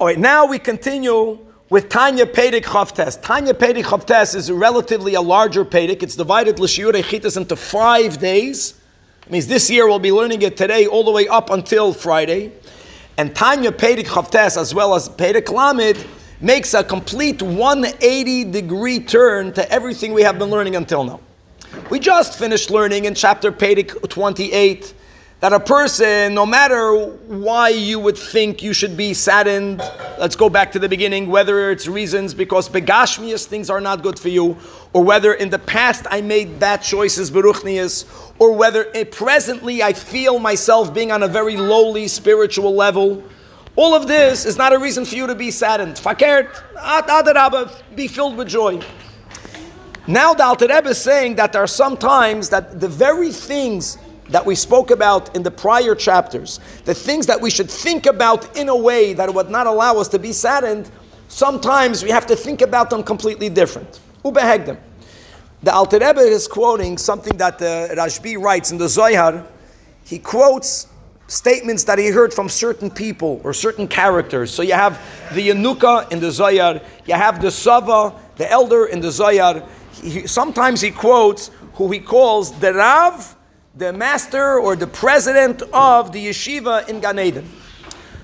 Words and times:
All 0.00 0.06
right, 0.06 0.18
now 0.18 0.46
we 0.46 0.58
continue 0.58 1.38
with 1.68 1.90
Tanya 1.90 2.24
Perek 2.24 2.62
Chavtes. 2.62 3.20
Tanya 3.20 3.52
Perek 3.52 3.84
Chavtes 3.84 4.34
is 4.34 4.50
relatively 4.50 5.12
a 5.12 5.20
larger 5.20 5.62
Perek. 5.62 6.02
It's 6.02 6.16
divided 6.16 6.58
L'Shiur 6.58 6.94
Chitas 7.02 7.36
into 7.36 7.54
five 7.54 8.18
days. 8.18 8.80
It 9.26 9.30
means 9.30 9.46
this 9.46 9.68
year 9.68 9.86
we'll 9.86 9.98
be 9.98 10.10
learning 10.10 10.40
it 10.40 10.56
today 10.56 10.86
all 10.86 11.04
the 11.04 11.10
way 11.10 11.28
up 11.28 11.50
until 11.50 11.92
Friday. 11.92 12.50
And 13.18 13.36
Tanya 13.36 13.70
Perek 13.70 14.06
Chavtes, 14.06 14.56
as 14.56 14.74
well 14.74 14.94
as 14.94 15.06
Perek 15.06 15.50
Lamed, 15.52 16.02
makes 16.40 16.72
a 16.72 16.82
complete 16.82 17.42
180 17.42 18.44
degree 18.44 19.00
turn 19.00 19.52
to 19.52 19.70
everything 19.70 20.14
we 20.14 20.22
have 20.22 20.38
been 20.38 20.48
learning 20.48 20.76
until 20.76 21.04
now. 21.04 21.20
We 21.90 21.98
just 21.98 22.38
finished 22.38 22.70
learning 22.70 23.04
in 23.04 23.14
chapter 23.14 23.52
Perek 23.52 24.08
28 24.08 24.94
that 25.40 25.54
a 25.54 25.60
person, 25.60 26.34
no 26.34 26.44
matter 26.44 26.94
why 27.26 27.70
you 27.70 27.98
would 27.98 28.16
think 28.16 28.62
you 28.62 28.74
should 28.74 28.94
be 28.94 29.14
saddened, 29.14 29.78
let's 30.18 30.36
go 30.36 30.50
back 30.50 30.70
to 30.72 30.78
the 30.78 30.88
beginning, 30.88 31.28
whether 31.28 31.70
it's 31.70 31.86
reasons 31.86 32.34
because 32.34 32.68
begashmias 32.68 33.46
things 33.46 33.70
are 33.70 33.80
not 33.80 34.02
good 34.02 34.18
for 34.18 34.28
you, 34.28 34.54
or 34.92 35.02
whether 35.02 35.32
in 35.32 35.48
the 35.48 35.58
past 35.58 36.06
I 36.10 36.20
made 36.20 36.60
bad 36.60 36.82
choices, 36.82 37.30
beruchnias, 37.30 38.04
or 38.38 38.54
whether 38.54 38.84
presently 39.06 39.82
I 39.82 39.94
feel 39.94 40.38
myself 40.38 40.92
being 40.92 41.10
on 41.10 41.22
a 41.22 41.28
very 41.28 41.56
lowly 41.56 42.06
spiritual 42.06 42.74
level. 42.74 43.22
All 43.76 43.94
of 43.94 44.06
this 44.08 44.44
is 44.44 44.58
not 44.58 44.74
a 44.74 44.78
reason 44.78 45.06
for 45.06 45.14
you 45.14 45.26
to 45.26 45.34
be 45.34 45.50
saddened. 45.50 45.94
Fakert, 45.94 46.52
adarabba, 46.76 47.80
be 47.96 48.08
filled 48.08 48.36
with 48.36 48.48
joy. 48.48 48.78
Now 50.06 50.34
the 50.34 50.44
Alter 50.44 50.66
Rebbe 50.66 50.90
is 50.90 50.98
saying 50.98 51.36
that 51.36 51.52
there 51.54 51.62
are 51.62 51.66
some 51.66 51.96
times 51.96 52.50
that 52.50 52.78
the 52.78 52.88
very 52.88 53.30
things 53.30 53.96
that 54.30 54.44
we 54.44 54.54
spoke 54.54 54.90
about 54.90 55.34
in 55.34 55.42
the 55.42 55.50
prior 55.50 55.94
chapters, 55.94 56.60
the 56.84 56.94
things 56.94 57.26
that 57.26 57.40
we 57.40 57.50
should 57.50 57.70
think 57.70 58.06
about 58.06 58.56
in 58.56 58.68
a 58.68 58.76
way 58.76 59.12
that 59.12 59.32
would 59.32 59.50
not 59.50 59.66
allow 59.66 59.96
us 59.96 60.08
to 60.08 60.18
be 60.18 60.32
saddened, 60.32 60.90
sometimes 61.28 62.02
we 62.02 62.10
have 62.10 62.26
to 62.26 62.36
think 62.36 62.62
about 62.62 62.90
them 62.90 63.02
completely 63.02 63.48
different. 63.48 64.00
Ubehegdem. 64.24 64.78
The 65.62 65.72
Alter 65.74 65.98
Rebbe 65.98 66.20
is 66.20 66.48
quoting 66.48 66.96
something 66.96 67.36
that 67.36 67.54
uh, 67.56 67.88
the 67.88 67.94
Rashbi 67.96 68.40
writes 68.40 68.72
in 68.72 68.78
the 68.78 68.88
Zohar. 68.88 69.44
He 70.04 70.18
quotes 70.18 70.86
statements 71.26 71.84
that 71.84 71.98
he 71.98 72.08
heard 72.08 72.32
from 72.32 72.48
certain 72.48 72.90
people 72.90 73.40
or 73.44 73.52
certain 73.52 73.86
characters. 73.86 74.50
So 74.50 74.62
you 74.62 74.72
have 74.72 74.98
the 75.34 75.48
Yanuka 75.48 76.10
in 76.10 76.18
the 76.18 76.30
Zohar, 76.30 76.80
you 77.06 77.14
have 77.14 77.42
the 77.42 77.50
Sava, 77.50 78.14
the 78.36 78.50
elder 78.50 78.86
in 78.86 79.00
the 79.00 79.10
Zohar. 79.10 79.62
He, 80.02 80.26
sometimes 80.26 80.80
he 80.80 80.90
quotes 80.90 81.50
who 81.74 81.90
he 81.90 82.00
calls 82.00 82.58
the 82.58 82.72
Rav 82.72 83.36
the 83.76 83.92
master 83.92 84.58
or 84.58 84.74
the 84.76 84.86
president 84.86 85.62
of 85.72 86.12
the 86.12 86.26
yeshiva 86.26 86.88
in 86.88 87.00
Gan 87.00 87.18
Eden. 87.18 87.48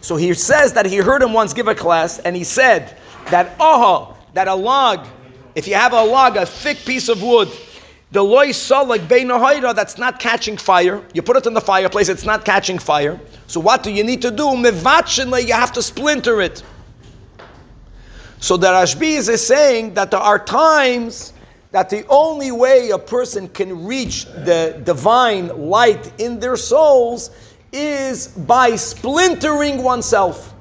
So 0.00 0.16
he 0.16 0.32
says 0.34 0.72
that 0.72 0.86
he 0.86 0.96
heard 0.96 1.22
him 1.22 1.32
once 1.32 1.52
give 1.52 1.68
a 1.68 1.74
class, 1.74 2.18
and 2.18 2.34
he 2.36 2.44
said 2.44 2.96
that 3.30 3.54
aha, 3.60 4.16
that 4.34 4.48
a 4.48 4.54
log, 4.54 5.06
if 5.54 5.66
you 5.68 5.74
have 5.74 5.92
a 5.92 6.02
log, 6.02 6.36
a 6.36 6.46
thick 6.46 6.78
piece 6.78 7.08
of 7.08 7.22
wood, 7.22 7.48
the 8.10 8.22
loy 8.22 8.52
saw 8.52 8.80
like 8.82 9.02
beinahoira 9.02 9.74
that's 9.74 9.98
not 9.98 10.20
catching 10.20 10.56
fire. 10.56 11.04
You 11.14 11.20
put 11.20 11.36
it 11.36 11.46
in 11.46 11.52
the 11.52 11.60
fireplace, 11.60 12.08
it's 12.08 12.24
not 12.24 12.44
catching 12.44 12.78
fire. 12.78 13.20
So 13.48 13.60
what 13.60 13.82
do 13.82 13.90
you 13.90 14.04
need 14.04 14.22
to 14.22 14.30
do? 14.30 14.44
Mevachinle, 14.44 15.46
you 15.46 15.52
have 15.52 15.72
to 15.72 15.82
splinter 15.82 16.40
it. 16.40 16.62
So 18.40 18.56
the 18.56 18.68
Rashbi 18.68 19.28
is 19.28 19.46
saying 19.46 19.94
that 19.94 20.10
there 20.10 20.20
are 20.20 20.38
times 20.38 21.33
that 21.74 21.90
the 21.90 22.06
only 22.08 22.52
way 22.52 22.90
a 22.90 22.98
person 22.98 23.48
can 23.48 23.84
reach 23.84 24.26
the 24.26 24.80
divine 24.84 25.48
light 25.68 26.12
in 26.20 26.38
their 26.38 26.54
souls 26.54 27.30
is 27.72 28.28
by 28.28 28.76
splintering 28.76 29.82
oneself. 29.82 30.54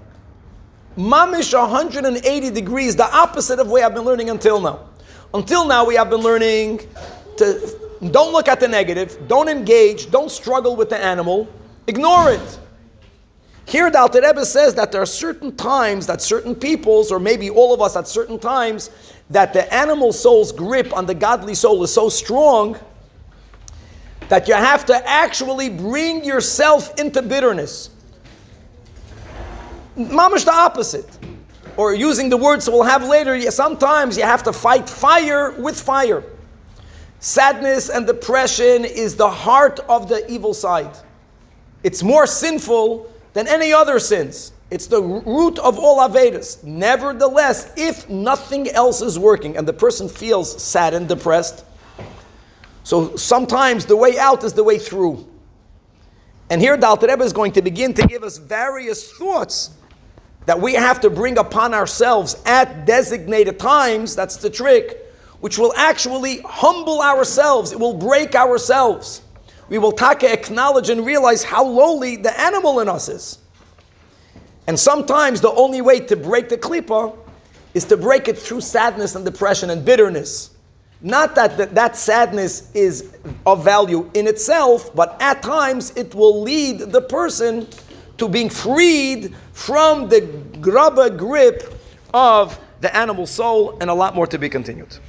Mamish 0.98 1.54
180 1.54 2.50
degrees, 2.50 2.96
the 2.96 3.16
opposite 3.16 3.60
of 3.60 3.68
way 3.68 3.84
I've 3.84 3.94
been 3.94 4.06
learning 4.06 4.32
until 4.32 4.60
now. 4.60 4.90
Until 5.36 5.68
now, 5.68 5.86
we 5.86 5.94
have 5.94 6.10
been 6.10 6.22
learning 6.22 6.80
to 7.38 8.00
don't 8.10 8.34
look 8.34 8.48
at 8.48 8.60
the 8.60 8.68
negative, 8.68 9.16
don't 9.28 9.50
engage, 9.50 10.10
don't 10.10 10.32
struggle 10.32 10.76
with 10.76 10.90
the 10.90 10.98
animal, 10.98 11.48
ignore 11.86 12.32
it. 12.32 12.60
Here, 13.66 13.90
the 13.90 14.00
Alter 14.00 14.22
Rebbe 14.22 14.46
says 14.46 14.76
that 14.76 14.92
there 14.92 15.02
are 15.02 15.06
certain 15.06 15.56
times 15.56 16.06
that 16.08 16.22
certain 16.22 16.54
peoples, 16.54 17.12
or 17.12 17.20
maybe 17.20 17.50
all 17.50 17.74
of 17.74 17.82
us 17.82 17.96
at 17.96 18.08
certain 18.08 18.38
times, 18.38 18.90
that 19.30 19.54
the 19.54 19.74
animal 19.74 20.12
soul's 20.12 20.52
grip 20.52 20.96
on 20.96 21.06
the 21.06 21.16
godly 21.16 21.56
soul 21.56 21.82
is 21.84 21.94
so 21.94 22.10
strong 22.10 22.78
that 24.30 24.48
you 24.48 24.54
have 24.54 24.86
to 24.86 25.10
actually 25.10 25.70
bring 25.70 26.24
yourself 26.24 27.00
into 27.00 27.22
bitterness. 27.22 27.90
Mamish 29.98 30.46
the 30.46 30.54
opposite. 30.54 31.18
Or 31.78 31.96
using 31.96 32.30
the 32.30 32.38
words 32.38 32.70
we'll 32.70 32.84
have 32.84 33.08
later, 33.08 33.40
sometimes 33.50 34.18
you 34.18 34.24
have 34.24 34.44
to 34.44 34.54
fight 34.54 34.88
fire 34.90 35.52
with 35.52 35.80
fire. 35.80 36.24
Sadness 37.20 37.90
and 37.90 38.06
depression 38.06 38.86
is 38.86 39.16
the 39.16 39.30
heart 39.30 39.80
of 39.88 40.10
the 40.10 40.30
evil 40.32 40.54
side. 40.54 40.96
It's 41.82 42.04
more 42.04 42.28
sinful 42.28 43.13
than 43.34 43.48
any 43.48 43.74
other 43.74 44.00
sins. 44.00 44.54
It's 44.72 44.88
the 44.88 45.02
root 45.02 45.60
of 45.60 45.78
all 45.78 46.00
Avedas. 46.00 46.64
Nevertheless, 46.64 47.74
if 47.78 48.10
nothing 48.10 48.70
else 48.70 49.02
is 49.02 49.20
working 49.20 49.58
and 49.58 49.68
the 49.68 49.74
person 49.74 50.10
feels 50.10 50.62
sad 50.62 50.94
and 50.94 51.08
depressed, 51.08 51.66
so 52.84 53.16
sometimes 53.16 53.86
the 53.86 53.96
way 53.96 54.18
out 54.18 54.44
is 54.44 54.54
the 54.54 54.64
way 54.64 54.78
through. 54.78 55.28
And 56.50 56.62
here 56.62 56.78
Alter 56.84 57.08
Rebbe 57.08 57.24
is 57.24 57.34
going 57.34 57.52
to 57.54 57.62
begin 57.62 57.94
to 57.94 58.06
give 58.08 58.24
us 58.24 58.38
various 58.38 59.12
thoughts 59.14 59.72
that 60.46 60.60
we 60.60 60.74
have 60.74 61.00
to 61.02 61.10
bring 61.10 61.38
upon 61.38 61.74
ourselves 61.74 62.42
at 62.46 62.86
designated 62.86 63.58
times. 63.58 64.16
That's 64.16 64.36
the 64.38 64.50
trick, 64.50 65.06
which 65.40 65.58
will 65.58 65.74
actually 65.78 66.40
humble 66.42 67.02
ourselves. 67.02 67.72
It 67.72 67.80
will 67.80 67.94
break 67.94 68.36
ourselves 68.36 69.22
we 69.74 69.80
will 69.80 69.92
taka 69.92 70.32
acknowledge 70.32 70.92
and 70.92 71.04
realize 71.04 71.44
how 71.44 71.66
lowly 71.66 72.16
the 72.16 72.40
animal 72.40 72.82
in 72.82 72.88
us 72.88 73.10
is. 73.10 73.40
And 74.68 74.80
sometimes 74.80 75.42
the 75.42 75.50
only 75.54 75.82
way 75.82 76.00
to 76.00 76.16
break 76.16 76.48
the 76.48 76.60
klipa 76.60 77.18
is 77.74 77.84
to 77.86 77.98
break 77.98 78.28
it 78.28 78.38
through 78.38 78.62
sadness 78.62 79.16
and 79.16 79.26
depression 79.26 79.72
and 79.72 79.84
bitterness. 79.84 80.52
Not 81.02 81.34
that, 81.34 81.58
that 81.58 81.74
that 81.74 81.98
sadness 81.98 82.70
is 82.76 83.18
of 83.48 83.64
value 83.64 84.12
in 84.14 84.28
itself, 84.28 84.94
but 84.94 85.20
at 85.20 85.42
times 85.42 85.90
it 85.98 86.14
will 86.14 86.44
lead 86.44 86.78
the 86.92 87.02
person 87.02 87.68
to 88.20 88.30
being 88.30 88.52
freed 88.52 89.36
from 89.54 90.08
the 90.08 90.22
grubba 90.62 91.18
grip 91.18 91.74
of 92.14 92.60
the 92.82 92.96
animal 92.96 93.26
soul, 93.26 93.76
and 93.82 93.90
a 93.90 93.94
lot 93.94 94.14
more 94.14 94.28
to 94.28 94.38
be 94.38 94.50
continued. 94.50 94.96